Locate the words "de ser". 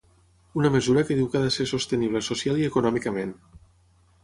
1.43-1.67